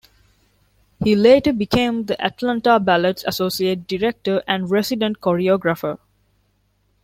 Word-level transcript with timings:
He 1.03 1.15
later 1.15 1.53
became 1.53 2.05
the 2.05 2.19
Atlanta 2.19 2.79
Ballet's 2.79 3.23
associate 3.27 3.85
director 3.85 4.41
and 4.47 4.71
resident 4.71 5.19
choreographer. 5.21 5.99